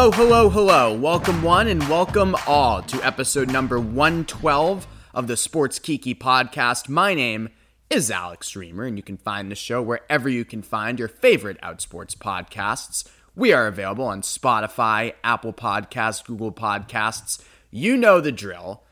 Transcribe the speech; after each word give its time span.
Hello, 0.00 0.12
hello, 0.12 0.48
hello. 0.48 0.94
Welcome 0.94 1.42
one 1.42 1.66
and 1.66 1.82
welcome 1.88 2.36
all 2.46 2.82
to 2.82 3.04
episode 3.04 3.50
number 3.50 3.80
112 3.80 4.86
of 5.12 5.26
the 5.26 5.36
Sports 5.36 5.80
Kiki 5.80 6.14
podcast. 6.14 6.88
My 6.88 7.14
name 7.14 7.48
is 7.90 8.08
Alex 8.08 8.52
Reimer, 8.52 8.86
and 8.86 8.96
you 8.96 9.02
can 9.02 9.16
find 9.16 9.50
the 9.50 9.56
show 9.56 9.82
wherever 9.82 10.28
you 10.28 10.44
can 10.44 10.62
find 10.62 11.00
your 11.00 11.08
favorite 11.08 11.60
Outsports 11.62 12.16
podcasts. 12.16 13.08
We 13.34 13.52
are 13.52 13.66
available 13.66 14.04
on 14.04 14.22
Spotify, 14.22 15.14
Apple 15.24 15.52
Podcasts, 15.52 16.24
Google 16.24 16.52
Podcasts. 16.52 17.42
You 17.72 17.96
know 17.96 18.20
the 18.20 18.30
drill. 18.30 18.84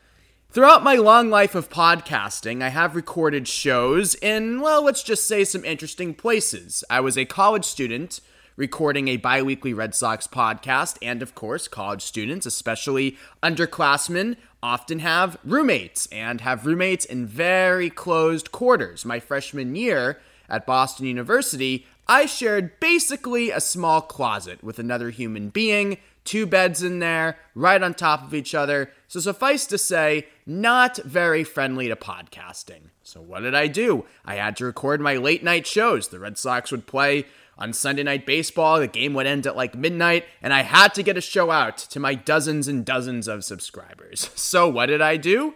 Throughout 0.49 0.83
my 0.83 0.95
long 0.95 1.29
life 1.29 1.55
of 1.55 1.69
podcasting, 1.69 2.61
I 2.61 2.67
have 2.67 2.97
recorded 2.97 3.47
shows 3.47 4.13
in, 4.15 4.59
well, 4.59 4.83
let's 4.83 5.03
just 5.03 5.25
say 5.25 5.45
some 5.45 5.63
interesting 5.63 6.13
places. 6.13 6.83
I 6.89 6.99
was 6.99 7.17
a 7.17 7.23
college 7.23 7.63
student 7.63 8.19
recording 8.57 9.07
a 9.07 9.17
bi 9.17 9.41
weekly 9.41 9.71
Red 9.71 9.93
Sox 9.93 10.25
podcast, 10.27 10.97
and 11.01 11.21
of 11.21 11.35
course, 11.35 11.67
college 11.67 12.01
students, 12.01 12.45
especially 12.45 13.15
underclassmen, 13.43 14.35
often 14.61 14.99
have 14.99 15.37
roommates 15.45 16.07
and 16.07 16.41
have 16.41 16.65
roommates 16.65 17.05
in 17.05 17.27
very 17.27 17.89
closed 17.89 18.51
quarters. 18.51 19.05
My 19.05 19.19
freshman 19.19 19.75
year 19.75 20.19
at 20.49 20.65
Boston 20.65 21.05
University, 21.05 21.85
I 22.07 22.25
shared 22.25 22.79
basically 22.79 23.51
a 23.51 23.61
small 23.61 24.01
closet 24.01 24.63
with 24.63 24.79
another 24.79 25.11
human 25.11 25.49
being, 25.49 25.97
two 26.25 26.47
beds 26.47 26.81
in 26.81 26.97
there, 26.97 27.37
right 27.53 27.81
on 27.81 27.93
top 27.93 28.23
of 28.23 28.33
each 28.33 28.55
other. 28.55 28.91
So, 29.07 29.19
suffice 29.19 29.67
to 29.67 29.77
say, 29.77 30.27
not 30.47 30.97
very 30.97 31.43
friendly 31.43 31.89
to 31.89 31.95
podcasting. 31.95 32.89
So, 33.03 33.21
what 33.21 33.41
did 33.41 33.53
I 33.53 33.67
do? 33.67 34.05
I 34.25 34.35
had 34.35 34.57
to 34.57 34.65
record 34.65 34.99
my 34.99 35.17
late 35.17 35.43
night 35.43 35.67
shows. 35.67 36.07
The 36.07 36.19
Red 36.19 36.39
Sox 36.39 36.71
would 36.71 36.87
play 36.87 37.25
on 37.57 37.73
Sunday 37.73 38.03
Night 38.03 38.25
Baseball. 38.25 38.79
The 38.79 38.87
game 38.87 39.13
would 39.13 39.27
end 39.27 39.47
at 39.47 39.55
like 39.55 39.75
midnight, 39.75 40.25
and 40.41 40.53
I 40.53 40.61
had 40.61 40.93
to 40.95 41.03
get 41.03 41.17
a 41.17 41.21
show 41.21 41.51
out 41.51 41.77
to 41.77 41.99
my 41.99 42.15
dozens 42.15 42.67
and 42.67 42.85
dozens 42.85 43.27
of 43.27 43.43
subscribers. 43.43 44.29
So, 44.47 44.69
what 44.69 44.85
did 44.85 45.01
I 45.01 45.17
do? 45.17 45.55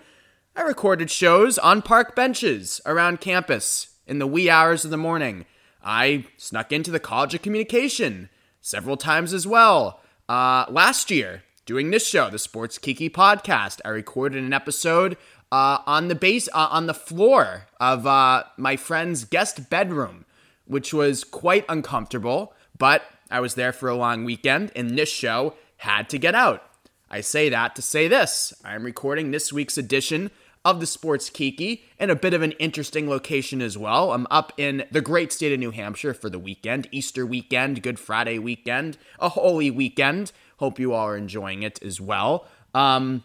I 0.56 0.64
recorded 0.64 1.10
shows 1.10 1.58
on 1.58 1.82
park 1.82 2.14
benches 2.14 2.82
around 2.86 3.22
campus 3.22 3.96
in 4.06 4.20
the 4.20 4.28
wee 4.28 4.50
hours 4.50 4.84
of 4.84 4.92
the 4.92 4.98
morning. 4.98 5.46
I 5.82 6.26
snuck 6.36 6.74
into 6.74 6.92
the 6.92 7.00
College 7.00 7.34
of 7.34 7.42
Communication 7.42 8.30
several 8.60 8.98
times 8.98 9.34
as 9.34 9.48
well. 9.48 10.02
Uh, 10.28 10.66
last 10.70 11.10
year, 11.10 11.44
doing 11.66 11.90
this 11.90 12.06
show, 12.06 12.30
the 12.30 12.38
Sports 12.38 12.78
Kiki 12.78 13.10
podcast, 13.10 13.80
I 13.86 13.90
recorded 13.90 14.44
an 14.44 14.52
episode 14.52 15.18
uh, 15.52 15.80
on 15.86 16.08
the 16.08 16.16
base 16.16 16.50
uh, 16.54 16.68
on 16.70 16.88
the 16.88 16.94
floor 16.94 17.68
of 17.80 18.06
uh, 18.06 18.44
my 18.58 18.76
friend's 18.76 19.24
guest 19.24 19.70
bedroom 19.70 20.26
which 20.66 20.94
was 20.94 21.24
quite 21.24 21.66
uncomfortable, 21.70 22.54
but 22.78 23.04
I 23.30 23.40
was 23.40 23.56
there 23.56 23.74
for 23.74 23.90
a 23.90 23.96
long 23.96 24.26
weekend, 24.26 24.72
and 24.76 24.98
this 24.98 25.10
show 25.10 25.56
had 25.78 26.10
to 26.10 26.18
get 26.18 26.36
out. 26.36 26.64
I 27.10 27.22
say 27.22 27.50
that 27.50 27.76
to 27.76 27.82
say 27.82 28.08
this 28.08 28.54
I'm 28.64 28.84
recording 28.84 29.32
this 29.32 29.52
week's 29.52 29.78
edition 29.78 30.32
of 30.64 30.80
the 30.80 30.86
Sports 30.86 31.30
Kiki 31.30 31.84
in 32.00 32.10
a 32.10 32.16
bit 32.16 32.34
of 32.34 32.42
an 32.42 32.52
interesting 32.54 33.10
location 33.10 33.62
as 33.62 33.78
well. 33.78 34.12
I'm 34.12 34.28
up 34.30 34.54
in 34.58 34.86
the 34.92 35.02
great 35.02 35.34
state 35.34 35.52
of 35.52 35.60
New 35.60 35.72
Hampshire 35.72 36.14
for 36.14 36.30
the 36.30 36.40
weekend, 36.40 36.88
Easter 36.92 37.26
weekend, 37.26 37.82
Good 37.82 38.00
Friday 38.00 38.38
weekend, 38.38 38.98
a 39.20 39.30
holy 39.30 39.72
weekend. 39.72 40.32
Hope 40.58 40.80
you 40.80 40.94
all 40.94 41.08
are 41.08 41.18
enjoying 41.18 41.64
it 41.64 41.82
as 41.82 42.00
well. 42.00 42.48
Um, 42.76 43.24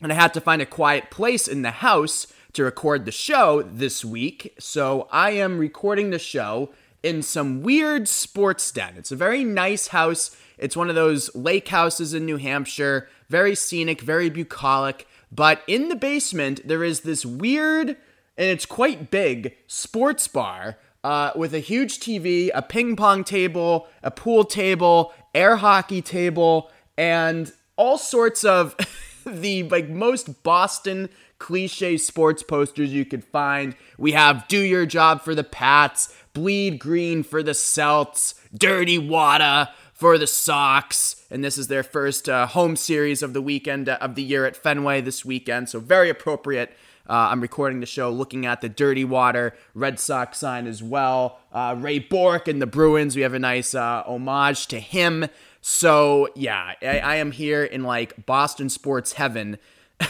and 0.00 0.10
I 0.10 0.14
had 0.14 0.34
to 0.34 0.40
find 0.40 0.62
a 0.62 0.66
quiet 0.66 1.10
place 1.10 1.46
in 1.46 1.62
the 1.62 1.70
house 1.70 2.26
to 2.52 2.64
record 2.64 3.04
the 3.04 3.12
show 3.12 3.62
this 3.62 4.04
week. 4.04 4.54
So 4.58 5.08
I 5.10 5.30
am 5.30 5.58
recording 5.58 6.10
the 6.10 6.18
show 6.18 6.70
in 7.02 7.22
some 7.22 7.62
weird 7.62 8.08
sports 8.08 8.70
den. 8.70 8.94
It's 8.96 9.12
a 9.12 9.16
very 9.16 9.44
nice 9.44 9.88
house. 9.88 10.36
It's 10.58 10.76
one 10.76 10.88
of 10.88 10.94
those 10.94 11.34
lake 11.34 11.68
houses 11.68 12.14
in 12.14 12.26
New 12.26 12.36
Hampshire, 12.36 13.08
very 13.28 13.54
scenic, 13.54 14.00
very 14.00 14.30
bucolic. 14.30 15.06
But 15.30 15.62
in 15.66 15.88
the 15.88 15.96
basement, 15.96 16.60
there 16.66 16.84
is 16.84 17.00
this 17.00 17.24
weird, 17.24 17.88
and 17.88 18.48
it's 18.48 18.66
quite 18.66 19.10
big, 19.10 19.56
sports 19.66 20.28
bar 20.28 20.78
uh, 21.02 21.32
with 21.34 21.54
a 21.54 21.58
huge 21.58 21.98
TV, 21.98 22.50
a 22.54 22.62
ping 22.62 22.96
pong 22.96 23.24
table, 23.24 23.88
a 24.02 24.10
pool 24.10 24.44
table, 24.44 25.12
air 25.34 25.56
hockey 25.56 26.02
table, 26.02 26.70
and 26.96 27.52
all 27.76 27.98
sorts 27.98 28.44
of 28.44 28.76
the 29.26 29.64
like 29.64 29.88
most 29.88 30.42
Boston 30.42 31.08
cliche 31.42 31.96
sports 31.96 32.40
posters 32.40 32.92
you 32.92 33.04
could 33.04 33.24
find. 33.24 33.74
We 33.98 34.12
have 34.12 34.46
Do 34.46 34.60
Your 34.60 34.86
Job 34.86 35.22
for 35.22 35.34
the 35.34 35.42
Pats, 35.42 36.14
Bleed 36.34 36.78
Green 36.78 37.24
for 37.24 37.42
the 37.42 37.52
Celts, 37.52 38.36
Dirty 38.56 38.96
Water 38.96 39.68
for 39.92 40.18
the 40.18 40.28
Sox. 40.28 41.26
And 41.32 41.42
this 41.42 41.58
is 41.58 41.66
their 41.66 41.82
first 41.82 42.28
uh, 42.28 42.46
home 42.46 42.76
series 42.76 43.24
of 43.24 43.32
the 43.32 43.42
weekend 43.42 43.88
uh, 43.88 43.98
of 44.00 44.14
the 44.14 44.22
year 44.22 44.46
at 44.46 44.54
Fenway 44.54 45.00
this 45.00 45.24
weekend. 45.24 45.68
So 45.68 45.80
very 45.80 46.08
appropriate. 46.08 46.70
Uh, 47.10 47.30
I'm 47.32 47.40
recording 47.40 47.80
the 47.80 47.86
show 47.86 48.08
looking 48.08 48.46
at 48.46 48.60
the 48.60 48.68
Dirty 48.68 49.04
Water 49.04 49.52
Red 49.74 49.98
Sox 49.98 50.38
sign 50.38 50.68
as 50.68 50.80
well. 50.80 51.40
Uh, 51.52 51.74
Ray 51.76 51.98
Bourque 51.98 52.46
and 52.46 52.62
the 52.62 52.68
Bruins. 52.68 53.16
We 53.16 53.22
have 53.22 53.34
a 53.34 53.40
nice 53.40 53.74
uh, 53.74 54.04
homage 54.06 54.68
to 54.68 54.78
him. 54.78 55.26
So 55.60 56.28
yeah, 56.36 56.74
I, 56.80 57.00
I 57.00 57.16
am 57.16 57.32
here 57.32 57.64
in 57.64 57.82
like 57.82 58.26
Boston 58.26 58.68
sports 58.68 59.14
heaven. 59.14 59.58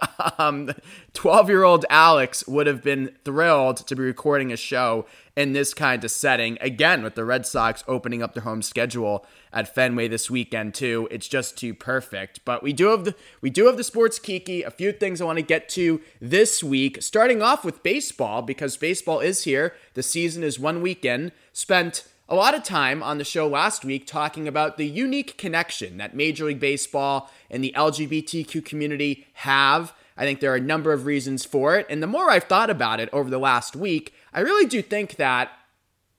um, 0.38 0.70
12 1.14 1.48
year 1.48 1.64
old 1.64 1.84
Alex 1.90 2.46
would 2.46 2.66
have 2.66 2.82
been 2.82 3.12
thrilled 3.24 3.78
to 3.78 3.96
be 3.96 4.02
recording 4.02 4.52
a 4.52 4.56
show 4.56 5.06
in 5.36 5.52
this 5.52 5.72
kind 5.72 6.04
of 6.04 6.10
setting. 6.10 6.58
Again, 6.60 7.02
with 7.02 7.14
the 7.14 7.24
Red 7.24 7.46
Sox 7.46 7.82
opening 7.88 8.22
up 8.22 8.34
their 8.34 8.42
home 8.42 8.62
schedule 8.62 9.24
at 9.52 9.74
Fenway 9.74 10.08
this 10.08 10.30
weekend 10.30 10.74
too. 10.74 11.08
It's 11.10 11.28
just 11.28 11.56
too 11.56 11.74
perfect. 11.74 12.44
But 12.44 12.62
we 12.62 12.72
do 12.72 12.88
have 12.88 13.04
the 13.04 13.14
we 13.40 13.50
do 13.50 13.66
have 13.66 13.76
the 13.76 13.84
sports 13.84 14.18
kiki. 14.18 14.62
A 14.62 14.70
few 14.70 14.92
things 14.92 15.20
I 15.20 15.24
want 15.24 15.38
to 15.38 15.42
get 15.42 15.68
to 15.70 16.00
this 16.20 16.62
week. 16.62 17.02
Starting 17.02 17.42
off 17.42 17.64
with 17.64 17.82
baseball 17.82 18.42
because 18.42 18.76
baseball 18.76 19.20
is 19.20 19.44
here. 19.44 19.74
The 19.94 20.02
season 20.02 20.42
is 20.42 20.58
one 20.58 20.82
weekend. 20.82 21.32
Spent 21.52 22.04
a 22.32 22.34
lot 22.34 22.54
of 22.54 22.62
time 22.62 23.02
on 23.02 23.18
the 23.18 23.24
show 23.24 23.46
last 23.46 23.84
week 23.84 24.06
talking 24.06 24.48
about 24.48 24.78
the 24.78 24.86
unique 24.86 25.36
connection 25.36 25.98
that 25.98 26.16
Major 26.16 26.46
League 26.46 26.58
Baseball 26.60 27.30
and 27.50 27.62
the 27.62 27.74
LGBTQ 27.76 28.64
community 28.64 29.26
have. 29.34 29.92
I 30.16 30.24
think 30.24 30.40
there 30.40 30.50
are 30.50 30.56
a 30.56 30.60
number 30.60 30.94
of 30.94 31.04
reasons 31.04 31.44
for 31.44 31.76
it. 31.76 31.86
And 31.90 32.02
the 32.02 32.06
more 32.06 32.30
I've 32.30 32.44
thought 32.44 32.70
about 32.70 33.00
it 33.00 33.10
over 33.12 33.28
the 33.28 33.38
last 33.38 33.76
week, 33.76 34.14
I 34.32 34.40
really 34.40 34.64
do 34.64 34.80
think 34.80 35.16
that, 35.16 35.50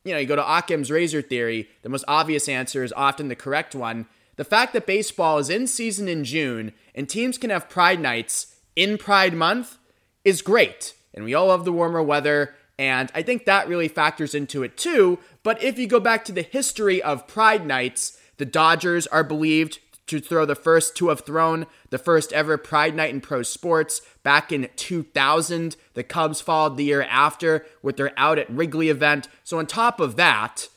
you 0.04 0.14
know, 0.14 0.20
you 0.20 0.28
go 0.28 0.36
to 0.36 0.58
Occam's 0.58 0.92
razor 0.92 1.24
theory, 1.24 1.68
the 1.82 1.90
most 1.90 2.06
obvious 2.08 2.48
answer 2.48 2.84
is 2.84 2.94
often 2.96 3.28
the 3.28 3.36
correct 3.36 3.74
one. 3.74 4.06
The 4.36 4.46
fact 4.46 4.74
that 4.74 4.86
baseball 4.86 5.40
is 5.40 5.50
in 5.50 5.66
season 5.66 6.08
in 6.08 6.26
June 6.26 6.74
and 6.94 7.10
teams 7.10 7.40
can 7.40 7.50
have 7.50 7.70
Pride 7.70 8.00
nights 8.00 8.58
in 8.76 9.00
Pride 9.00 9.34
month 9.34 9.80
is 10.24 10.44
great. 10.44 10.94
And 11.12 11.26
we 11.26 11.34
all 11.34 11.48
love 11.48 11.66
the 11.66 11.72
warmer 11.74 12.04
weather. 12.04 12.54
And 12.80 13.12
I 13.14 13.22
think 13.22 13.46
that 13.46 13.68
really 13.68 13.88
factors 13.88 14.34
into 14.34 14.64
it 14.64 14.78
too. 14.78 15.20
But 15.44 15.62
if 15.62 15.78
you 15.78 15.88
go 15.88 16.00
back 16.00 16.26
to 16.26 16.32
the 16.32 16.42
history 16.42 17.02
of 17.02 17.28
Pride 17.28 17.66
nights, 17.66 18.20
the 18.38 18.46
Dodgers 18.46 19.08
are 19.08 19.24
believed 19.24 19.80
to 20.08 20.20
throw 20.20 20.46
the 20.46 20.56
first 20.56 20.96
to 20.98 21.10
have 21.10 21.22
thrown 21.22 21.66
the 21.90 21.98
first 21.98 22.34
ever 22.34 22.58
Pride 22.58 22.96
Night 22.96 23.14
in 23.14 23.22
pro 23.22 23.42
sports 23.42 24.02
back 24.22 24.52
in 24.52 24.70
2000. 24.76 25.76
The 25.94 26.04
Cubs 26.04 26.42
followed 26.42 26.78
the 26.78 26.84
year 26.84 27.04
after 27.04 27.66
with 27.82 27.98
their 27.98 28.12
Out 28.18 28.38
at 28.38 28.50
Wrigley 28.50 28.90
event. 28.90 29.28
So, 29.44 29.60
on 29.60 29.66
top 29.66 30.00
of 30.00 30.16
that, 30.18 30.68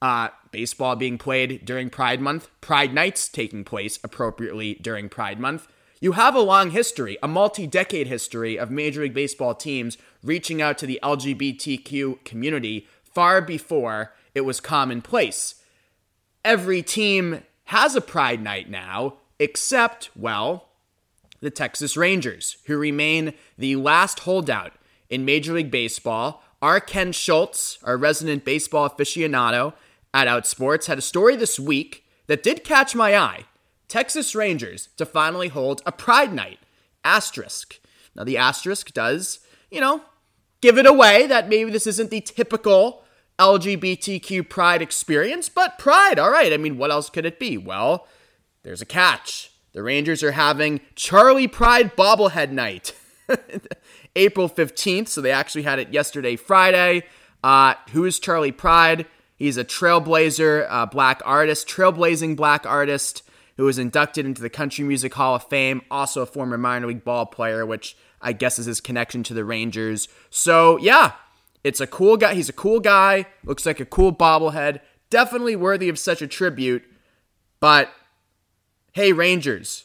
uh, 0.00 0.28
baseball 0.52 0.96
being 0.96 1.18
played 1.18 1.64
during 1.64 1.90
Pride 1.90 2.20
Month, 2.20 2.48
Pride 2.60 2.94
Nights 2.94 3.28
taking 3.28 3.64
place 3.64 3.98
appropriately 4.04 4.74
during 4.74 5.08
Pride 5.08 5.40
Month. 5.40 5.66
You 6.02 6.12
have 6.12 6.34
a 6.34 6.40
long 6.40 6.70
history, 6.70 7.18
a 7.22 7.28
multi 7.28 7.66
decade 7.66 8.06
history 8.06 8.58
of 8.58 8.70
Major 8.70 9.02
League 9.02 9.12
Baseball 9.12 9.54
teams 9.54 9.98
reaching 10.22 10.62
out 10.62 10.78
to 10.78 10.86
the 10.86 10.98
LGBTQ 11.02 12.24
community 12.24 12.88
far 13.02 13.42
before 13.42 14.14
it 14.34 14.40
was 14.40 14.60
commonplace. 14.60 15.56
Every 16.42 16.82
team 16.82 17.42
has 17.64 17.94
a 17.94 18.00
Pride 18.00 18.42
Night 18.42 18.70
now, 18.70 19.18
except, 19.38 20.08
well, 20.16 20.70
the 21.40 21.50
Texas 21.50 21.98
Rangers, 21.98 22.56
who 22.64 22.78
remain 22.78 23.34
the 23.58 23.76
last 23.76 24.20
holdout 24.20 24.72
in 25.10 25.26
Major 25.26 25.52
League 25.52 25.70
Baseball. 25.70 26.42
Our 26.62 26.80
Ken 26.80 27.12
Schultz, 27.12 27.78
our 27.84 27.98
resident 27.98 28.46
baseball 28.46 28.88
aficionado 28.88 29.74
at 30.14 30.28
Outsports, 30.28 30.86
had 30.86 30.96
a 30.96 31.02
story 31.02 31.36
this 31.36 31.60
week 31.60 32.06
that 32.26 32.42
did 32.42 32.64
catch 32.64 32.94
my 32.94 33.14
eye. 33.14 33.44
Texas 33.90 34.34
Rangers 34.34 34.88
to 34.96 35.04
finally 35.04 35.48
hold 35.48 35.82
a 35.84 35.92
Pride 35.92 36.32
Night. 36.32 36.60
Asterisk. 37.04 37.80
Now, 38.14 38.24
the 38.24 38.38
asterisk 38.38 38.92
does, 38.92 39.40
you 39.70 39.80
know, 39.80 40.02
give 40.60 40.78
it 40.78 40.86
away 40.86 41.26
that 41.26 41.48
maybe 41.48 41.70
this 41.70 41.86
isn't 41.86 42.10
the 42.10 42.20
typical 42.20 43.04
LGBTQ 43.38 44.48
pride 44.48 44.80
experience, 44.80 45.48
but 45.48 45.78
pride, 45.78 46.18
all 46.18 46.30
right. 46.30 46.52
I 46.52 46.56
mean, 46.56 46.78
what 46.78 46.90
else 46.90 47.10
could 47.10 47.26
it 47.26 47.38
be? 47.38 47.58
Well, 47.58 48.06
there's 48.62 48.82
a 48.82 48.86
catch. 48.86 49.50
The 49.72 49.82
Rangers 49.82 50.22
are 50.22 50.32
having 50.32 50.80
Charley 50.94 51.48
Pride 51.48 51.96
bobblehead 51.96 52.50
night. 52.50 52.94
April 54.16 54.48
15th, 54.48 55.08
so 55.08 55.20
they 55.20 55.30
actually 55.30 55.62
had 55.62 55.78
it 55.78 55.92
yesterday, 55.92 56.36
Friday. 56.36 57.04
Uh, 57.42 57.74
who 57.92 58.04
is 58.04 58.18
Charley 58.18 58.52
Pride? 58.52 59.06
He's 59.36 59.56
a 59.56 59.64
trailblazer, 59.64 60.66
uh, 60.68 60.86
black 60.86 61.22
artist, 61.24 61.68
trailblazing 61.68 62.36
black 62.36 62.66
artist. 62.66 63.22
Who 63.60 63.66
was 63.66 63.78
inducted 63.78 64.24
into 64.24 64.40
the 64.40 64.48
Country 64.48 64.82
Music 64.86 65.12
Hall 65.12 65.34
of 65.34 65.44
Fame, 65.44 65.82
also 65.90 66.22
a 66.22 66.26
former 66.26 66.56
minor 66.56 66.86
league 66.86 67.04
ball 67.04 67.26
player, 67.26 67.66
which 67.66 67.94
I 68.22 68.32
guess 68.32 68.58
is 68.58 68.64
his 68.64 68.80
connection 68.80 69.22
to 69.24 69.34
the 69.34 69.44
Rangers. 69.44 70.08
So, 70.30 70.78
yeah, 70.78 71.12
it's 71.62 71.78
a 71.78 71.86
cool 71.86 72.16
guy. 72.16 72.32
He's 72.32 72.48
a 72.48 72.54
cool 72.54 72.80
guy, 72.80 73.26
looks 73.44 73.66
like 73.66 73.78
a 73.78 73.84
cool 73.84 74.14
bobblehead, 74.14 74.80
definitely 75.10 75.56
worthy 75.56 75.90
of 75.90 75.98
such 75.98 76.22
a 76.22 76.26
tribute. 76.26 76.84
But 77.60 77.90
hey, 78.92 79.12
Rangers, 79.12 79.84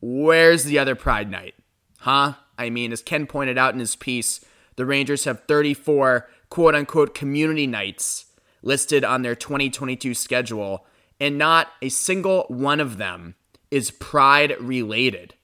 where's 0.00 0.64
the 0.64 0.78
other 0.78 0.94
Pride 0.94 1.30
Night? 1.30 1.54
Huh? 1.98 2.36
I 2.56 2.70
mean, 2.70 2.92
as 2.92 3.02
Ken 3.02 3.26
pointed 3.26 3.58
out 3.58 3.74
in 3.74 3.80
his 3.80 3.94
piece, 3.94 4.42
the 4.76 4.86
Rangers 4.86 5.24
have 5.24 5.44
34 5.44 6.30
quote 6.48 6.74
unquote 6.74 7.14
community 7.14 7.66
nights 7.66 8.24
listed 8.62 9.04
on 9.04 9.20
their 9.20 9.34
2022 9.34 10.14
schedule, 10.14 10.86
and 11.22 11.38
not 11.38 11.68
a 11.80 11.88
single 11.88 12.46
one 12.48 12.80
of 12.80 12.96
them 12.96 13.36
is 13.70 13.92
Pride 13.92 14.56
related. 14.60 15.34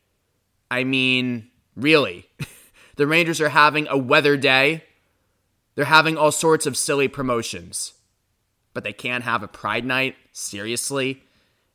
I 0.72 0.82
mean, 0.82 1.50
really. 1.76 2.26
the 2.96 3.06
Rangers 3.06 3.40
are 3.40 3.50
having 3.50 3.86
a 3.86 3.96
weather 3.96 4.36
day. 4.36 4.82
They're 5.76 5.84
having 5.84 6.18
all 6.18 6.32
sorts 6.32 6.66
of 6.66 6.76
silly 6.76 7.06
promotions. 7.06 7.92
But 8.74 8.82
they 8.82 8.92
can't 8.92 9.22
have 9.22 9.44
a 9.44 9.48
Pride 9.48 9.84
night? 9.84 10.16
Seriously? 10.32 11.22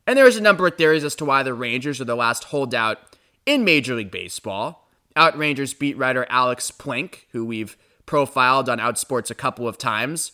And 0.06 0.18
there's 0.18 0.36
a 0.36 0.42
number 0.42 0.66
of 0.66 0.76
theories 0.76 1.02
as 1.02 1.14
to 1.16 1.24
why 1.24 1.42
the 1.42 1.54
Rangers 1.54 1.98
are 1.98 2.04
the 2.04 2.14
last 2.14 2.44
holdout 2.44 2.98
in 3.46 3.64
Major 3.64 3.94
League 3.94 4.10
Baseball. 4.10 4.86
Out 5.16 5.34
Rangers 5.38 5.72
beat 5.72 5.96
writer 5.96 6.26
Alex 6.28 6.70
Plink, 6.70 7.20
who 7.32 7.46
we've 7.46 7.78
profiled 8.04 8.68
on 8.68 8.80
Outsports 8.80 9.30
a 9.30 9.34
couple 9.34 9.66
of 9.66 9.78
times, 9.78 10.32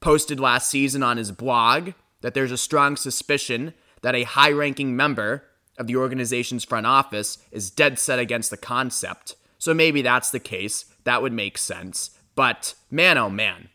posted 0.00 0.40
last 0.40 0.68
season 0.68 1.04
on 1.04 1.18
his 1.18 1.30
blog 1.30 1.92
that 2.22 2.34
there's 2.34 2.52
a 2.52 2.58
strong 2.58 2.96
suspicion 2.96 3.74
that 4.00 4.14
a 4.14 4.24
high 4.24 4.50
ranking 4.50 4.96
member 4.96 5.44
of 5.78 5.86
the 5.86 5.96
organization's 5.96 6.64
front 6.64 6.86
office 6.86 7.38
is 7.50 7.70
dead 7.70 7.98
set 7.98 8.18
against 8.18 8.50
the 8.50 8.56
concept. 8.56 9.36
So 9.58 9.72
maybe 9.72 10.02
that's 10.02 10.30
the 10.30 10.40
case. 10.40 10.86
That 11.04 11.22
would 11.22 11.32
make 11.32 11.58
sense. 11.58 12.10
But 12.34 12.74
man, 12.90 13.18
oh 13.18 13.30
man. 13.30 13.68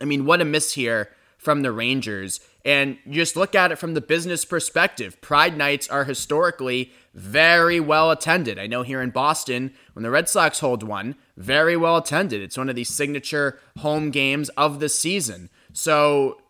I 0.00 0.04
mean, 0.04 0.26
what 0.26 0.40
a 0.40 0.44
miss 0.44 0.74
here 0.74 1.10
from 1.38 1.62
the 1.62 1.72
Rangers. 1.72 2.40
And 2.64 2.98
just 3.10 3.36
look 3.36 3.54
at 3.54 3.72
it 3.72 3.78
from 3.78 3.94
the 3.94 4.00
business 4.00 4.44
perspective. 4.44 5.20
Pride 5.20 5.56
nights 5.56 5.88
are 5.88 6.04
historically 6.04 6.92
very 7.14 7.80
well 7.80 8.10
attended. 8.10 8.58
I 8.58 8.66
know 8.66 8.82
here 8.82 9.02
in 9.02 9.10
Boston, 9.10 9.72
when 9.94 10.02
the 10.02 10.10
Red 10.10 10.28
Sox 10.28 10.60
hold 10.60 10.82
one, 10.82 11.16
very 11.36 11.76
well 11.76 11.96
attended. 11.96 12.40
It's 12.40 12.56
one 12.56 12.68
of 12.68 12.76
the 12.76 12.84
signature 12.84 13.58
home 13.78 14.10
games 14.10 14.48
of 14.50 14.78
the 14.78 14.88
season. 14.88 15.50
So 15.72 16.41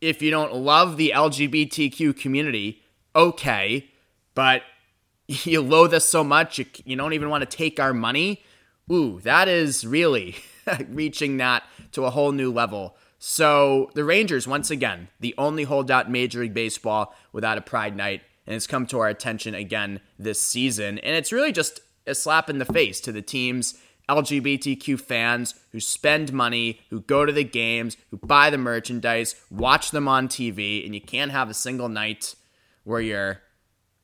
if 0.00 0.22
you 0.22 0.30
don't 0.30 0.54
love 0.54 0.96
the 0.96 1.12
LGBTQ 1.14 2.16
community, 2.16 2.82
okay, 3.14 3.88
but 4.34 4.62
you 5.26 5.60
loathe 5.60 5.94
us 5.94 6.06
so 6.06 6.24
much, 6.24 6.58
you, 6.58 6.66
you 6.84 6.96
don't 6.96 7.12
even 7.12 7.30
want 7.30 7.48
to 7.48 7.56
take 7.56 7.78
our 7.78 7.94
money. 7.94 8.42
Ooh, 8.90 9.20
that 9.20 9.48
is 9.48 9.86
really 9.86 10.36
reaching 10.88 11.36
that 11.36 11.62
to 11.92 12.04
a 12.04 12.10
whole 12.10 12.32
new 12.32 12.52
level. 12.52 12.96
So 13.18 13.90
the 13.94 14.04
Rangers, 14.04 14.48
once 14.48 14.70
again, 14.70 15.08
the 15.20 15.34
only 15.36 15.64
holdout 15.64 16.10
Major 16.10 16.40
League 16.40 16.54
Baseball 16.54 17.14
without 17.32 17.58
a 17.58 17.62
Pride 17.62 17.94
Night, 17.94 18.22
and 18.46 18.56
it's 18.56 18.66
come 18.66 18.86
to 18.86 18.98
our 18.98 19.08
attention 19.08 19.54
again 19.54 20.00
this 20.18 20.40
season. 20.40 20.98
And 20.98 21.14
it's 21.14 21.30
really 21.30 21.52
just 21.52 21.80
a 22.06 22.14
slap 22.14 22.48
in 22.48 22.58
the 22.58 22.64
face 22.64 22.98
to 23.02 23.12
the 23.12 23.22
team's 23.22 23.74
LGBTQ 24.10 25.00
fans 25.00 25.54
who 25.70 25.78
spend 25.78 26.32
money, 26.32 26.80
who 26.90 27.00
go 27.00 27.24
to 27.24 27.32
the 27.32 27.44
games, 27.44 27.96
who 28.10 28.16
buy 28.16 28.50
the 28.50 28.58
merchandise, 28.58 29.36
watch 29.50 29.92
them 29.92 30.08
on 30.08 30.26
TV, 30.26 30.84
and 30.84 30.94
you 30.94 31.00
can't 31.00 31.30
have 31.30 31.48
a 31.48 31.54
single 31.54 31.88
night 31.88 32.34
where 32.82 33.00
you're 33.00 33.40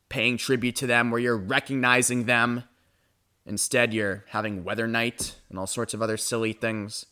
paying 0.08 0.36
tribute 0.36 0.76
to 0.76 0.86
them, 0.86 1.10
where 1.10 1.20
you're 1.20 1.36
recognizing 1.36 2.24
them. 2.24 2.62
Instead, 3.44 3.92
you're 3.92 4.24
having 4.28 4.64
weather 4.64 4.86
night 4.86 5.36
and 5.50 5.58
all 5.58 5.66
sorts 5.66 5.92
of 5.92 6.00
other 6.00 6.16
silly 6.16 6.52
things. 6.52 7.06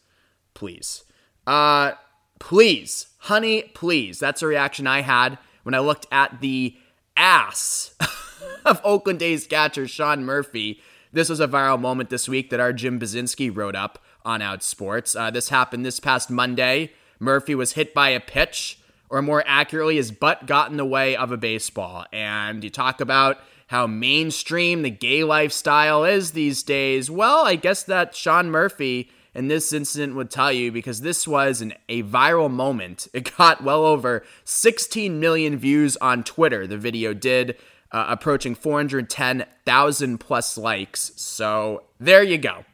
Please. 0.55 1.03
Uh, 1.47 1.93
please, 2.39 3.09
honey, 3.19 3.63
please. 3.75 4.21
That's 4.21 4.43
a 4.43 4.47
reaction 4.47 4.87
I 4.87 5.03
had 5.03 5.39
when 5.65 5.75
I 5.75 5.81
looked 5.81 6.07
at 6.13 6.41
the 6.41 6.77
ass 7.17 7.95
of 8.65 8.81
Oakland 8.85 9.23
A's 9.23 9.47
catcher 9.47 9.89
Sean 9.89 10.25
Murphy. 10.25 10.81
This 11.15 11.29
was 11.29 11.39
a 11.39 11.47
viral 11.47 11.81
moment 11.81 12.11
this 12.11 12.29
week 12.29 12.51
that 12.51 12.59
our 12.59 12.73
Jim 12.73 12.99
Buzinski 12.99 13.49
wrote 13.57 13.77
up 13.77 14.01
on 14.25 14.41
Outsports. 14.41 15.15
Uh, 15.15 15.31
this 15.31 15.49
happened 15.49 15.87
this 15.87 16.01
past 16.01 16.29
Monday. 16.29 16.91
Murphy 17.21 17.55
was 17.55 17.75
hit 17.75 17.95
by 17.95 18.09
a 18.09 18.19
pitch, 18.19 18.81
or 19.09 19.23
more 19.23 19.45
accurately, 19.47 19.95
his 19.95 20.11
butt 20.11 20.47
got 20.47 20.73
in 20.73 20.77
the 20.77 20.85
way 20.85 21.15
of 21.15 21.31
a 21.31 21.37
baseball. 21.37 22.05
And 22.13 22.65
you 22.65 22.69
talk 22.69 23.01
about 23.01 23.39
how 23.69 23.87
mainstream 23.87 24.83
the 24.83 24.91
gay 24.91 25.23
lifestyle 25.23 26.05
is 26.05 26.33
these 26.33 26.65
days. 26.65 27.09
Well, 27.09 27.47
I 27.47 27.55
guess 27.55 27.85
that 27.85 28.17
Sean 28.17 28.51
Murphy 28.51 29.09
and 29.37 29.49
this 29.49 29.73
incident 29.73 30.17
would 30.17 30.33
tell 30.33 30.53
you 30.53 30.73
because 30.73 31.03
this 31.03 31.29
was 31.29 31.61
an, 31.61 31.75
a 31.89 32.03
viral 32.03 32.51
moment. 32.51 33.07
It 33.13 33.37
got 33.37 33.63
well 33.63 33.85
over 33.85 34.25
16 34.43 35.21
million 35.21 35.59
views 35.59 35.97
on 35.99 36.25
Twitter. 36.25 36.67
The 36.67 36.77
video 36.77 37.15
did, 37.15 37.57
uh, 37.95 38.07
approaching 38.09 38.55
410,000 38.55 40.19
plus 40.19 40.59
likes. 40.59 41.13
So 41.17 41.85
there 42.01 42.25
you 42.25 42.39
go. 42.39 42.65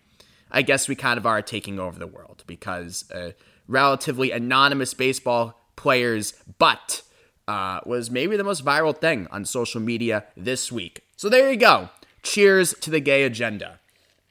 I 0.51 0.63
guess 0.63 0.89
we 0.89 0.95
kind 0.95 1.19
of 1.19 1.27
are 1.27 1.43
taking 1.43 1.79
over 1.79 1.99
the 1.99 2.07
world 2.07 2.43
because 2.47 3.05
a 3.15 3.35
relatively 3.69 4.31
anonymous 4.33 4.95
baseball 4.95 5.61
player's 5.77 6.33
butt 6.59 7.03
uh, 7.47 7.81
was 7.85 8.11
maybe 8.11 8.37
the 8.37 8.45
most 8.45 8.65
viral 8.65 8.97
thing 8.97 9.29
on 9.31 9.45
social 9.45 9.81
media 9.81 10.25
this 10.37 10.73
week. 10.73 11.03
So 11.17 11.29
there 11.29 11.51
you 11.51 11.57
go. 11.57 11.91
Cheers 12.23 12.75
to 12.81 12.91
the 12.91 13.01
gay 13.01 13.23
agenda. 13.25 13.79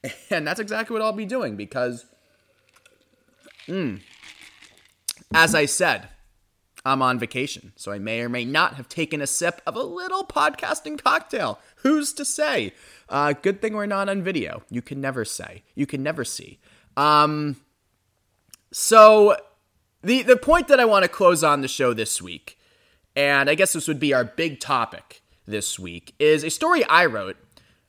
And 0.30 0.48
that's 0.48 0.60
exactly 0.60 0.94
what 0.94 1.02
I'll 1.02 1.12
be 1.12 1.26
doing 1.26 1.56
because 1.56 2.06
Mm. 3.70 4.02
As 5.34 5.54
I 5.54 5.66
said, 5.66 6.10
I'm 6.86 7.02
on 7.02 7.20
vacation, 7.20 7.74
so 7.76 7.92
I 7.92 8.00
may 8.00 8.22
or 8.22 8.30
may 8.30 8.46
not 8.46 8.76
have 8.76 8.88
taken 8.88 9.22
a 9.22 9.28
sip 9.28 9.62
of 9.68 9.76
a 9.76 9.84
little 9.84 10.24
podcasting 10.24 11.02
cocktail. 11.02 11.60
Who's 11.78 12.14
to 12.14 12.26
say? 12.26 12.74
Uh, 13.10 13.34
good 13.34 13.62
thing 13.62 13.74
we're 13.74 13.86
not 13.86 14.08
on 14.08 14.24
video. 14.24 14.64
You 14.70 14.82
can 14.82 15.02
never 15.02 15.26
say. 15.26 15.64
You 15.76 15.86
can 15.86 16.02
never 16.02 16.24
see. 16.24 16.60
Um, 16.96 17.58
so 18.72 19.36
the 20.04 20.22
the 20.24 20.38
point 20.38 20.68
that 20.70 20.80
I 20.80 20.86
want 20.86 21.04
to 21.04 21.10
close 21.10 21.44
on 21.44 21.62
the 21.62 21.68
show 21.68 21.94
this 21.94 22.22
week, 22.22 22.58
and 23.16 23.50
I 23.50 23.56
guess 23.56 23.74
this 23.74 23.88
would 23.88 24.00
be 24.00 24.14
our 24.14 24.24
big 24.24 24.60
topic 24.60 25.22
this 25.46 25.78
week, 25.78 26.14
is 26.20 26.44
a 26.44 26.50
story 26.50 26.86
I 26.86 27.06
wrote 27.06 27.38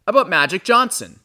about 0.07 0.29
Magic 0.29 0.65
Johnson, 0.65 1.21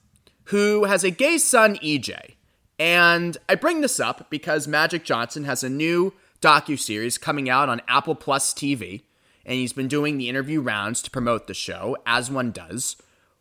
who 0.45 0.83
has 0.83 1.03
a 1.03 1.09
gay 1.09 1.37
son, 1.37 1.77
EJ. 1.77 2.35
And 2.77 3.37
I 3.47 3.55
bring 3.55 3.81
this 3.81 3.99
up 3.99 4.29
because 4.29 4.67
Magic 4.67 5.05
Johnson 5.05 5.45
has 5.45 5.63
a 5.63 5.69
new 5.69 6.13
docu-series 6.41 7.17
coming 7.17 7.49
out 7.49 7.69
on 7.69 7.81
Apple 7.87 8.15
Plus 8.15 8.53
TV, 8.53 9.03
and 9.45 9.55
he's 9.55 9.73
been 9.73 9.87
doing 9.87 10.17
the 10.17 10.29
interview 10.29 10.61
rounds 10.61 11.01
to 11.01 11.11
promote 11.11 11.47
the 11.47 11.53
show, 11.53 11.97
as 12.05 12.31
one 12.31 12.51
does. 12.51 12.97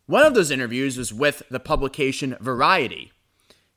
One 0.07 0.25
of 0.27 0.35
those 0.35 0.51
interviews 0.51 0.99
was 0.99 1.13
with 1.13 1.43
the 1.51 1.61
publication 1.61 2.37
Variety. 2.41 3.13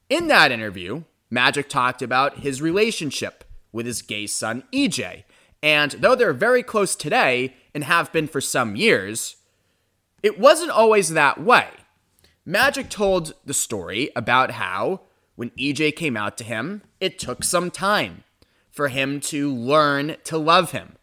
In 0.10 0.28
that 0.28 0.52
interview, 0.52 1.04
Magic 1.30 1.70
talked 1.70 2.02
about 2.02 2.40
his 2.40 2.62
relationship 2.62 3.44
with 3.72 3.86
his 3.86 4.02
gay 4.02 4.28
son, 4.28 4.64
EJ. 4.74 5.24
And 5.62 5.92
though 5.92 6.16
they're 6.16 6.34
very 6.34 6.64
close 6.64 6.96
today 6.96 7.56
and 7.74 7.84
have 7.84 8.12
been 8.12 8.28
for 8.28 8.42
some 8.42 8.76
years, 8.76 9.38
it 10.24 10.40
wasn't 10.40 10.72
always 10.72 11.10
that 11.10 11.42
way. 11.42 11.68
Magic 12.46 12.90
told 12.90 13.34
the 13.46 13.54
story 13.54 14.10
about 14.16 14.52
how 14.52 15.02
when 15.36 15.50
EJ 15.52 15.96
came 15.96 16.18
out 16.18 16.38
to 16.38 16.44
him, 16.44 16.82
it 17.00 17.20
took 17.20 17.44
some 17.44 17.70
time 17.70 18.24
for 18.78 18.90
him 18.90 19.20
to 19.20 19.52
learn 19.52 20.16
to 20.24 20.38
love 20.38 20.70
him. 20.72 20.94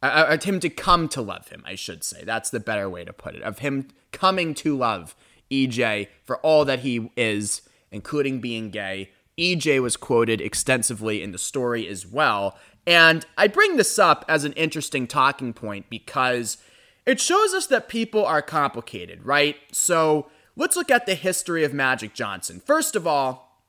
Uh, 0.00 0.06
uh, 0.28 0.38
him 0.40 0.60
to 0.60 0.70
come 0.70 1.08
to 1.08 1.20
love 1.20 1.48
him, 1.48 1.64
I 1.66 1.74
should 1.74 2.04
say. 2.04 2.22
That's 2.22 2.50
the 2.50 2.60
better 2.60 2.88
way 2.88 3.04
to 3.04 3.12
put 3.12 3.34
it. 3.34 3.42
Of 3.42 3.58
him 3.58 3.88
coming 4.12 4.54
to 4.54 4.76
love 4.76 5.16
EJ 5.50 6.06
for 6.22 6.36
all 6.38 6.64
that 6.64 6.80
he 6.80 7.10
is, 7.16 7.62
including 7.90 8.40
being 8.40 8.70
gay. 8.70 9.10
EJ 9.36 9.82
was 9.82 9.96
quoted 9.96 10.40
extensively 10.40 11.20
in 11.20 11.32
the 11.32 11.38
story 11.38 11.88
as 11.88 12.06
well. 12.06 12.56
And 12.86 13.26
I 13.36 13.48
bring 13.48 13.76
this 13.76 13.98
up 13.98 14.24
as 14.28 14.44
an 14.44 14.52
interesting 14.52 15.08
talking 15.08 15.52
point 15.52 15.90
because 15.90 16.58
it 17.06 17.18
shows 17.18 17.54
us 17.54 17.66
that 17.66 17.88
people 17.88 18.24
are 18.24 18.40
complicated, 18.40 19.26
right? 19.26 19.56
So 19.72 20.30
let's 20.54 20.76
look 20.76 20.92
at 20.92 21.06
the 21.06 21.16
history 21.16 21.64
of 21.64 21.74
Magic 21.74 22.14
Johnson. 22.14 22.62
First 22.64 22.94
of 22.94 23.04
all, 23.04 23.60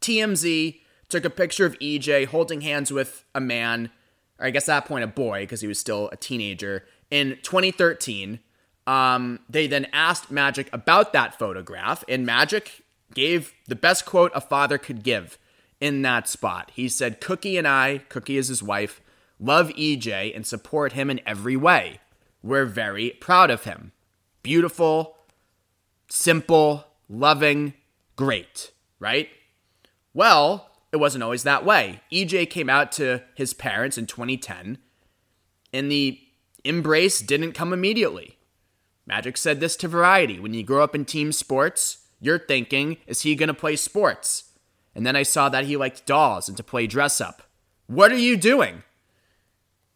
TMZ 0.00 0.79
took 1.10 1.24
a 1.24 1.30
picture 1.30 1.66
of 1.66 1.78
EJ 1.78 2.26
holding 2.26 2.62
hands 2.62 2.90
with 2.90 3.24
a 3.34 3.40
man, 3.40 3.90
or 4.38 4.46
I 4.46 4.50
guess 4.50 4.68
at 4.68 4.82
that 4.82 4.88
point 4.88 5.04
a 5.04 5.08
boy, 5.08 5.42
because 5.42 5.60
he 5.60 5.68
was 5.68 5.78
still 5.78 6.08
a 6.12 6.16
teenager, 6.16 6.86
in 7.10 7.38
2013. 7.42 8.40
Um, 8.86 9.40
they 9.48 9.66
then 9.66 9.86
asked 9.92 10.30
Magic 10.30 10.68
about 10.72 11.12
that 11.12 11.38
photograph, 11.38 12.02
and 12.08 12.24
Magic 12.24 12.82
gave 13.14 13.52
the 13.66 13.76
best 13.76 14.06
quote 14.06 14.32
a 14.34 14.40
father 14.40 14.78
could 14.78 15.02
give 15.02 15.38
in 15.80 16.02
that 16.02 16.28
spot. 16.28 16.70
He 16.74 16.88
said, 16.88 17.20
Cookie 17.20 17.56
and 17.56 17.66
I, 17.66 17.98
Cookie 18.08 18.36
is 18.36 18.48
his 18.48 18.62
wife, 18.62 19.00
love 19.38 19.68
EJ 19.70 20.34
and 20.34 20.46
support 20.46 20.92
him 20.92 21.10
in 21.10 21.20
every 21.26 21.56
way. 21.56 22.00
We're 22.42 22.66
very 22.66 23.10
proud 23.20 23.50
of 23.50 23.64
him. 23.64 23.92
Beautiful, 24.42 25.16
simple, 26.08 26.86
loving, 27.08 27.74
great, 28.16 28.72
right? 28.98 29.28
Well, 30.14 30.69
it 30.92 30.98
wasn't 30.98 31.24
always 31.24 31.42
that 31.44 31.64
way. 31.64 32.00
EJ 32.12 32.50
came 32.50 32.68
out 32.68 32.92
to 32.92 33.22
his 33.34 33.54
parents 33.54 33.96
in 33.96 34.06
2010, 34.06 34.78
and 35.72 35.90
the 35.90 36.20
embrace 36.64 37.20
didn't 37.20 37.52
come 37.52 37.72
immediately. 37.72 38.36
Magic 39.06 39.36
said 39.36 39.60
this 39.60 39.76
to 39.76 39.88
Variety 39.88 40.38
when 40.38 40.54
you 40.54 40.62
grow 40.62 40.84
up 40.84 40.94
in 40.94 41.04
team 41.04 41.32
sports, 41.32 41.98
you're 42.20 42.38
thinking, 42.38 42.98
is 43.06 43.22
he 43.22 43.34
going 43.34 43.48
to 43.48 43.54
play 43.54 43.76
sports? 43.76 44.52
And 44.94 45.06
then 45.06 45.16
I 45.16 45.22
saw 45.22 45.48
that 45.48 45.64
he 45.64 45.76
liked 45.76 46.06
dolls 46.06 46.48
and 46.48 46.56
to 46.56 46.62
play 46.62 46.86
dress 46.86 47.20
up. 47.20 47.42
What 47.86 48.12
are 48.12 48.18
you 48.18 48.36
doing? 48.36 48.82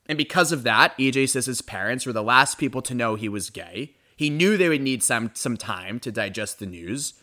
And 0.06 0.18
because 0.18 0.52
of 0.52 0.62
that, 0.64 0.96
EJ 0.98 1.28
says 1.30 1.46
his 1.46 1.62
parents 1.62 2.06
were 2.06 2.12
the 2.12 2.22
last 2.22 2.58
people 2.58 2.82
to 2.82 2.94
know 2.94 3.14
he 3.14 3.28
was 3.28 3.50
gay. 3.50 3.94
He 4.16 4.30
knew 4.30 4.56
they 4.56 4.68
would 4.68 4.82
need 4.82 5.02
some, 5.02 5.30
some 5.34 5.56
time 5.56 5.98
to 6.00 6.12
digest 6.12 6.58
the 6.58 6.66
news. 6.66 7.14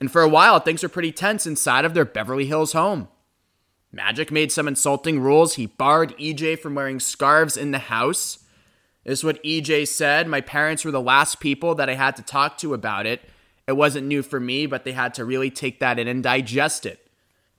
And 0.00 0.10
for 0.10 0.22
a 0.22 0.28
while, 0.28 0.58
things 0.58 0.82
were 0.82 0.88
pretty 0.88 1.12
tense 1.12 1.46
inside 1.46 1.84
of 1.84 1.94
their 1.94 2.06
Beverly 2.06 2.46
Hills 2.46 2.72
home. 2.72 3.08
Magic 3.92 4.30
made 4.30 4.50
some 4.50 4.66
insulting 4.66 5.20
rules. 5.20 5.54
He 5.54 5.66
barred 5.66 6.16
EJ 6.16 6.58
from 6.60 6.74
wearing 6.74 7.00
scarves 7.00 7.56
in 7.56 7.72
the 7.72 7.78
house. 7.78 8.38
This 9.04 9.20
is 9.20 9.24
what 9.24 9.42
EJ 9.42 9.88
said. 9.88 10.28
My 10.28 10.40
parents 10.40 10.84
were 10.84 10.90
the 10.90 11.00
last 11.00 11.40
people 11.40 11.74
that 11.74 11.90
I 11.90 11.94
had 11.94 12.16
to 12.16 12.22
talk 12.22 12.56
to 12.58 12.72
about 12.72 13.06
it. 13.06 13.22
It 13.66 13.72
wasn't 13.72 14.06
new 14.06 14.22
for 14.22 14.40
me, 14.40 14.66
but 14.66 14.84
they 14.84 14.92
had 14.92 15.14
to 15.14 15.24
really 15.24 15.50
take 15.50 15.80
that 15.80 15.98
in 15.98 16.08
and 16.08 16.22
digest 16.22 16.86
it, 16.86 17.08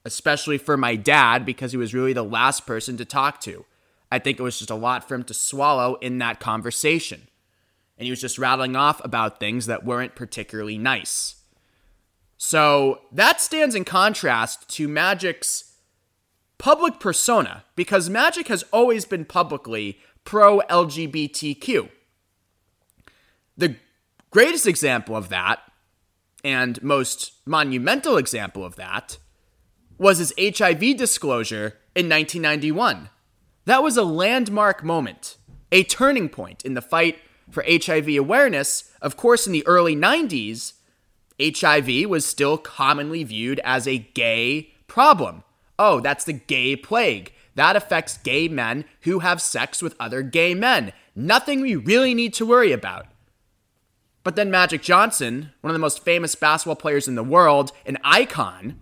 especially 0.05 0.57
for 0.57 0.77
my 0.77 0.95
dad, 0.95 1.45
because 1.45 1.71
he 1.71 1.77
was 1.77 1.93
really 1.93 2.13
the 2.13 2.23
last 2.23 2.65
person 2.65 2.97
to 2.97 3.05
talk 3.05 3.39
to. 3.41 3.65
I 4.11 4.19
think 4.19 4.39
it 4.39 4.43
was 4.43 4.59
just 4.59 4.69
a 4.69 4.75
lot 4.75 5.07
for 5.07 5.15
him 5.15 5.23
to 5.25 5.33
swallow 5.33 5.95
in 5.95 6.17
that 6.19 6.39
conversation. 6.39 7.27
And 7.97 8.05
he 8.05 8.11
was 8.11 8.21
just 8.21 8.39
rattling 8.39 8.75
off 8.75 9.03
about 9.05 9.39
things 9.39 9.67
that 9.67 9.85
weren't 9.85 10.15
particularly 10.15 10.77
nice. 10.77 11.40
So 12.43 13.01
that 13.11 13.39
stands 13.39 13.75
in 13.75 13.85
contrast 13.85 14.67
to 14.69 14.87
Magic's 14.87 15.75
public 16.57 16.99
persona, 16.99 17.65
because 17.75 18.09
Magic 18.09 18.47
has 18.47 18.63
always 18.73 19.05
been 19.05 19.25
publicly 19.25 19.99
pro 20.23 20.61
LGBTQ. 20.61 21.89
The 23.55 23.75
greatest 24.31 24.65
example 24.65 25.15
of 25.15 25.29
that, 25.29 25.59
and 26.43 26.81
most 26.81 27.33
monumental 27.45 28.17
example 28.17 28.65
of 28.65 28.75
that, 28.75 29.19
was 29.99 30.17
his 30.17 30.33
HIV 30.39 30.97
disclosure 30.97 31.77
in 31.93 32.09
1991. 32.09 33.09
That 33.65 33.83
was 33.83 33.97
a 33.97 34.03
landmark 34.03 34.83
moment, 34.83 35.37
a 35.71 35.83
turning 35.83 36.27
point 36.27 36.65
in 36.65 36.73
the 36.73 36.81
fight 36.81 37.19
for 37.51 37.63
HIV 37.67 38.07
awareness. 38.17 38.91
Of 38.99 39.15
course, 39.15 39.45
in 39.45 39.53
the 39.53 39.67
early 39.67 39.95
90s, 39.95 40.73
HIV 41.41 42.09
was 42.09 42.25
still 42.25 42.57
commonly 42.57 43.23
viewed 43.23 43.59
as 43.63 43.87
a 43.87 43.97
gay 43.97 44.73
problem. 44.87 45.43
Oh, 45.79 45.99
that's 45.99 46.25
the 46.25 46.33
gay 46.33 46.75
plague. 46.75 47.33
That 47.55 47.75
affects 47.75 48.17
gay 48.17 48.47
men 48.47 48.85
who 49.01 49.19
have 49.19 49.41
sex 49.41 49.81
with 49.81 49.95
other 49.99 50.21
gay 50.21 50.53
men. 50.53 50.93
Nothing 51.15 51.61
we 51.61 51.75
really 51.75 52.13
need 52.13 52.33
to 52.35 52.45
worry 52.45 52.71
about. 52.71 53.07
But 54.23 54.35
then 54.35 54.51
Magic 54.51 54.81
Johnson, 54.81 55.51
one 55.61 55.71
of 55.71 55.73
the 55.75 55.79
most 55.79 56.05
famous 56.05 56.35
basketball 56.35 56.75
players 56.75 57.07
in 57.07 57.15
the 57.15 57.23
world, 57.23 57.71
an 57.85 57.97
icon, 58.03 58.79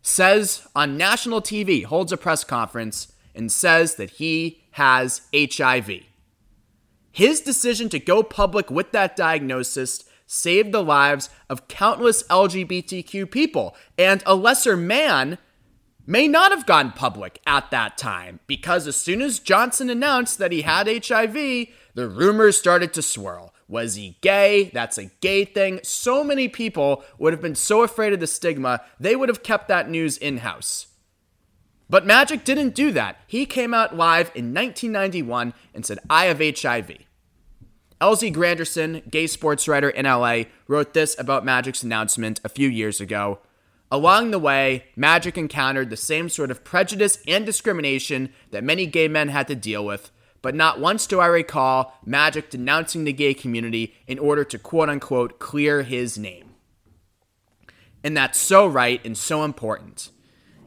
says 0.00 0.66
on 0.74 0.96
national 0.96 1.42
TV, 1.42 1.84
holds 1.84 2.12
a 2.12 2.16
press 2.16 2.44
conference, 2.44 3.12
and 3.34 3.52
says 3.52 3.96
that 3.96 4.10
he 4.10 4.62
has 4.72 5.22
HIV. 5.34 5.90
His 7.12 7.40
decision 7.40 7.88
to 7.90 7.98
go 7.98 8.22
public 8.22 8.70
with 8.70 8.92
that 8.92 9.16
diagnosis 9.16 10.04
saved 10.26 10.72
the 10.72 10.82
lives 10.82 11.30
of 11.48 11.68
countless 11.68 12.22
LGBTQ 12.24 13.30
people, 13.30 13.76
and 13.98 14.22
a 14.26 14.34
lesser 14.34 14.76
man 14.76 15.38
may 16.06 16.28
not 16.28 16.50
have 16.50 16.66
gone 16.66 16.92
public 16.92 17.40
at 17.46 17.70
that 17.70 17.96
time 17.96 18.40
because 18.46 18.86
as 18.86 18.96
soon 18.96 19.22
as 19.22 19.38
Johnson 19.38 19.88
announced 19.88 20.38
that 20.38 20.52
he 20.52 20.62
had 20.62 20.86
HIV, 20.86 21.34
the 21.94 22.08
rumors 22.08 22.58
started 22.58 22.92
to 22.94 23.02
swirl. 23.02 23.54
Was 23.68 23.94
he 23.94 24.18
gay? 24.20 24.70
That's 24.74 24.98
a 24.98 25.10
gay 25.20 25.44
thing. 25.44 25.80
So 25.82 26.22
many 26.22 26.48
people 26.48 27.02
would 27.18 27.32
have 27.32 27.40
been 27.40 27.54
so 27.54 27.82
afraid 27.82 28.12
of 28.12 28.20
the 28.20 28.26
stigma, 28.26 28.82
they 29.00 29.16
would 29.16 29.28
have 29.28 29.42
kept 29.42 29.68
that 29.68 29.88
news 29.88 30.18
in 30.18 30.38
house. 30.38 30.88
But 31.88 32.06
Magic 32.06 32.44
didn't 32.44 32.74
do 32.74 32.90
that. 32.92 33.16
He 33.26 33.46
came 33.46 33.74
out 33.74 33.96
live 33.96 34.30
in 34.34 34.54
1991 34.54 35.54
and 35.74 35.84
said, 35.84 35.98
I 36.08 36.26
have 36.26 36.38
HIV. 36.38 36.98
LZ 38.04 38.34
Granderson, 38.34 39.10
gay 39.10 39.26
sports 39.26 39.66
writer 39.66 39.88
in 39.88 40.04
LA, 40.04 40.42
wrote 40.68 40.92
this 40.92 41.18
about 41.18 41.42
Magic's 41.42 41.82
announcement 41.82 42.38
a 42.44 42.50
few 42.50 42.68
years 42.68 43.00
ago. 43.00 43.38
Along 43.90 44.30
the 44.30 44.38
way, 44.38 44.84
Magic 44.94 45.38
encountered 45.38 45.88
the 45.88 45.96
same 45.96 46.28
sort 46.28 46.50
of 46.50 46.64
prejudice 46.64 47.18
and 47.26 47.46
discrimination 47.46 48.30
that 48.50 48.62
many 48.62 48.84
gay 48.84 49.08
men 49.08 49.28
had 49.28 49.48
to 49.48 49.54
deal 49.54 49.86
with, 49.86 50.10
but 50.42 50.54
not 50.54 50.78
once 50.78 51.06
do 51.06 51.18
I 51.18 51.28
recall 51.28 51.98
Magic 52.04 52.50
denouncing 52.50 53.04
the 53.04 53.12
gay 53.14 53.32
community 53.32 53.94
in 54.06 54.18
order 54.18 54.44
to 54.44 54.58
quote 54.58 54.90
unquote 54.90 55.38
clear 55.38 55.82
his 55.82 56.18
name. 56.18 56.50
And 58.04 58.14
that's 58.14 58.38
so 58.38 58.66
right 58.66 59.00
and 59.02 59.16
so 59.16 59.44
important. 59.44 60.10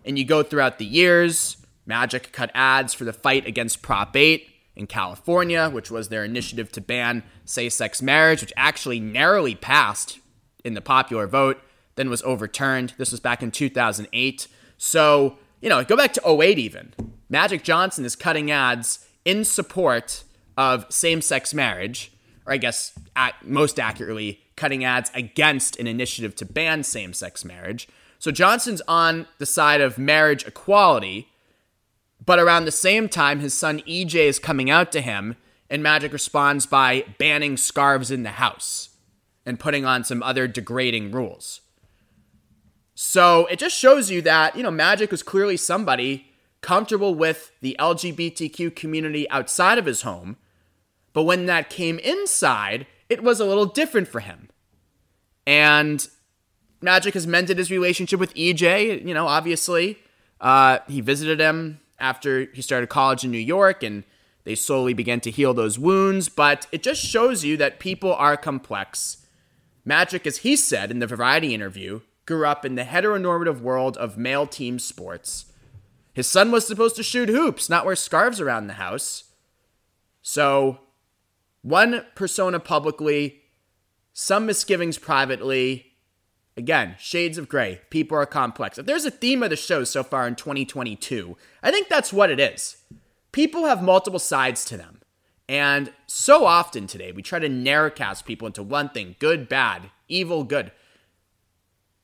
And 0.04 0.18
you 0.18 0.26
go 0.26 0.42
throughout 0.42 0.80
the 0.80 0.86
years, 0.86 1.58
Magic 1.86 2.32
cut 2.32 2.50
ads 2.56 2.96
for 2.96 3.04
the 3.04 3.14
fight 3.14 3.46
against 3.46 3.84
Prop 3.84 4.16
8 4.16 4.57
in 4.78 4.88
California, 4.88 5.70
which 5.70 5.92
was 5.92 6.08
their 6.08 6.24
initiative 6.24 6.72
to 6.72 6.80
ban 6.80 7.24
same 7.44 7.70
sex 7.70 8.02
marriage, 8.02 8.40
which 8.40 8.54
actually 8.56 9.02
narrowly 9.02 9.56
passed 9.56 10.20
in 10.64 10.74
the 10.74 10.82
popular 10.82 11.28
vote 11.28 11.60
then 11.96 12.10
was 12.10 12.22
overturned. 12.22 12.94
This 12.98 13.12
was 13.12 13.20
back 13.20 13.42
in 13.44 13.52
2008. 13.52 14.48
So, 14.78 15.38
you 15.62 15.68
know, 15.68 15.84
go 15.84 15.98
back 15.98 16.14
to 16.14 16.22
08 16.30 16.60
even. 16.60 16.94
Magic 17.28 17.64
Johnson 17.64 18.06
is 18.06 18.16
cutting 18.16 18.52
ads 18.52 19.06
in 19.26 19.44
support 19.44 20.24
of 20.56 20.86
same 20.90 21.22
sex 21.22 21.54
marriage, 21.54 22.12
or 22.46 22.54
I 22.54 22.58
guess 22.58 22.98
most 23.44 23.80
accurately, 23.80 24.42
cutting 24.56 24.84
ads 24.84 25.12
against 25.14 25.78
an 25.80 25.88
initiative 25.88 26.36
to 26.36 26.46
ban 26.46 26.84
same 26.84 27.14
sex 27.14 27.44
marriage. 27.44 27.88
So 28.20 28.32
Johnson's 28.32 28.82
on 28.88 29.28
the 29.40 29.46
side 29.46 29.82
of 29.82 29.98
marriage 29.98 30.46
equality, 30.46 31.30
but 32.26 32.40
around 32.40 32.66
the 32.66 32.72
same 32.72 33.10
time, 33.10 33.40
his 33.40 33.54
son 33.54 33.82
EJ 33.88 34.16
is 34.16 34.40
coming 34.40 34.70
out 34.70 34.92
to 34.92 35.02
him, 35.02 35.36
and 35.70 35.84
Magic 35.84 36.14
responds 36.14 36.66
by 36.66 37.06
banning 37.18 37.58
scarves 37.58 38.12
in 38.12 38.24
the 38.24 38.32
house 38.32 38.90
and 39.46 39.60
putting 39.60 39.86
on 39.86 40.04
some 40.04 40.24
other 40.24 40.48
degrading 40.48 41.12
rules. 41.12 41.62
So 42.96 43.46
it 43.46 43.60
just 43.60 43.78
shows 43.78 44.10
you 44.10 44.22
that, 44.24 44.56
you 44.56 44.64
know, 44.64 44.72
Magic 44.72 45.12
was 45.12 45.24
clearly 45.24 45.56
somebody 45.56 46.28
comfortable 46.62 47.14
with 47.14 47.52
the 47.62 47.76
LGBTQ 47.80 48.76
community 48.76 49.30
outside 49.30 49.78
of 49.78 49.86
his 49.86 50.02
home. 50.02 50.38
But 51.14 51.24
when 51.24 51.46
that 51.46 51.70
came 51.70 52.00
inside, 52.00 52.88
it 53.10 53.24
was 53.24 53.40
a 53.40 53.46
little 53.46 53.66
different 53.66 54.08
for 54.08 54.20
him. 54.20 54.50
And 55.46 56.08
Magic 56.82 57.14
has 57.14 57.26
mended 57.26 57.58
his 57.58 57.72
relationship 57.72 58.20
with 58.20 58.34
EJ, 58.34 59.06
you 59.06 59.14
know, 59.14 59.28
obviously. 59.28 60.00
Uh, 60.42 60.80
he 60.88 61.00
visited 61.00 61.40
him 61.40 61.80
after 62.00 62.46
he 62.54 62.62
started 62.62 62.90
college 62.90 63.24
in 63.24 63.32
New 63.32 63.38
York 63.38 63.84
and 63.84 64.04
they 64.44 64.56
slowly 64.56 64.94
began 64.94 65.20
to 65.22 65.32
heal 65.32 65.54
those 65.54 65.78
wounds. 65.78 66.30
But 66.30 66.68
it 66.72 66.84
just 66.84 67.04
shows 67.04 67.44
you 67.44 67.58
that 67.58 67.80
people 67.80 68.14
are 68.14 68.38
complex. 68.38 69.26
Magic, 69.84 70.28
as 70.28 70.38
he 70.38 70.56
said 70.56 70.92
in 70.92 71.00
the 71.00 71.08
Variety 71.08 71.54
interview, 71.54 72.02
grew 72.26 72.46
up 72.46 72.66
in 72.66 72.76
the 72.76 72.84
heteronormative 72.84 73.62
world 73.62 73.98
of 73.98 74.18
male 74.18 74.46
team 74.46 74.80
sports. 74.80 75.46
His 76.14 76.28
son 76.28 76.52
was 76.52 76.66
supposed 76.68 76.96
to 76.98 77.04
shoot 77.04 77.30
hoops, 77.30 77.70
not 77.70 77.86
wear 77.86 77.96
scarves 77.96 78.42
around 78.42 78.68
the 78.68 78.74
house. 78.74 79.26
So, 80.22 80.80
one 81.62 82.06
persona 82.16 82.60
publicly, 82.60 83.44
some 84.14 84.46
misgivings 84.46 84.98
privately. 84.98 85.87
Again, 86.58 86.96
shades 86.98 87.38
of 87.38 87.48
gray. 87.48 87.82
People 87.92 88.18
are 88.18 88.26
complex. 88.26 88.80
If 88.80 88.88
there's 88.88 89.06
a 89.06 89.12
theme 89.12 89.44
of 89.44 89.52
the 89.52 89.56
show 89.56 89.84
so 89.84 90.02
far 90.02 90.28
in 90.28 90.36
2022, 90.36 91.38
I 91.62 91.70
think 91.70 91.88
that's 91.88 92.12
what 92.12 92.32
it 92.32 92.40
is. 92.40 92.78
People 93.32 93.66
have 93.66 93.84
multiple 93.84 94.20
sides 94.20 94.66
to 94.66 94.78
them. 94.78 95.02
And 95.48 95.94
so 96.08 96.46
often 96.46 96.88
today, 96.88 97.12
we 97.12 97.22
try 97.22 97.38
to 97.38 97.48
narrowcast 97.48 98.26
people 98.26 98.48
into 98.48 98.64
one 98.64 98.90
thing 98.90 99.16
good, 99.20 99.48
bad, 99.48 99.92
evil, 100.08 100.44
good. 100.44 100.72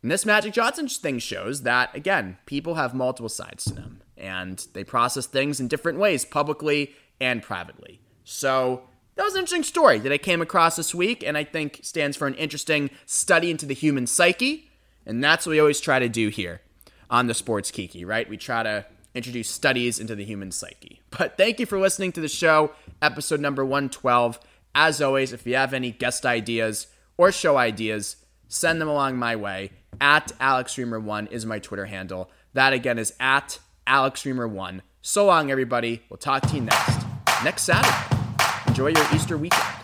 And 0.04 0.12
this 0.12 0.26
Magic 0.26 0.54
Johnson 0.54 0.88
thing 0.88 1.18
shows 1.18 1.64
that, 1.64 1.94
again, 1.96 2.38
people 2.46 2.76
have 2.76 2.94
multiple 2.94 3.30
sides 3.30 3.66
to 3.66 3.74
them 3.74 4.02
and 4.16 4.66
they 4.74 4.84
process 4.84 5.26
things 5.26 5.60
in 5.60 5.68
different 5.68 5.98
ways, 5.98 6.26
publicly 6.26 6.94
and 7.20 7.42
privately. 7.42 8.02
So 8.24 8.84
that 9.16 9.24
was 9.24 9.34
an 9.34 9.40
interesting 9.40 9.64
story 9.64 10.00
that 10.00 10.12
I 10.12 10.18
came 10.18 10.42
across 10.42 10.76
this 10.76 10.96
week 10.96 11.24
and 11.24 11.38
I 11.38 11.44
think 11.44 11.80
stands 11.84 12.18
for 12.18 12.28
an 12.28 12.36
interesting 12.36 12.90
study 13.06 13.52
into 13.52 13.66
the 13.66 13.74
human 13.74 14.08
psyche. 14.08 14.70
And 15.06 15.24
that's 15.24 15.46
what 15.46 15.52
we 15.52 15.60
always 15.60 15.80
try 15.80 16.00
to 16.00 16.10
do 16.10 16.30
here 16.30 16.62
on 17.10 17.28
the 17.28 17.34
Sports 17.34 17.72
Kiki, 17.72 18.06
right? 18.06 18.28
We 18.28 18.38
try 18.38 18.64
to 18.64 18.86
introduce 19.14 19.50
studies 19.50 20.00
into 20.00 20.16
the 20.16 20.26
human 20.26 20.52
psyche. 20.52 21.02
But 21.12 21.38
thank 21.38 21.60
you 21.60 21.66
for 21.66 21.80
listening 21.80 22.12
to 22.14 22.22
the 22.22 22.28
show, 22.28 22.72
episode 23.02 23.40
number 23.40 23.64
112. 23.64 24.40
As 24.74 25.02
always, 25.02 25.34
if 25.34 25.46
you 25.46 25.56
have 25.56 25.74
any 25.74 25.92
guest 25.92 26.26
ideas 26.26 26.88
or 27.18 27.32
show 27.32 27.58
ideas, 27.58 28.16
send 28.48 28.82
them 28.82 28.88
along 28.88 29.18
my 29.18 29.36
way. 29.36 29.72
At 30.02 30.30
AlexReimer1 30.40 31.32
is 31.32 31.46
my 31.46 31.60
Twitter 31.60 31.86
handle. 31.86 32.32
That 32.54 32.74
again 32.74 32.98
is 32.98 33.14
at 33.20 33.60
AlexReimer1. 33.86 34.82
So 35.02 35.26
long, 35.26 35.52
everybody. 35.52 36.02
We'll 36.10 36.18
talk 36.18 36.44
to 36.48 36.56
you 36.56 36.62
next 36.62 37.06
next 37.44 37.64
Saturday. 37.64 38.13
Enjoy 38.74 38.88
your 38.88 39.06
Easter 39.14 39.38
weekend. 39.38 39.83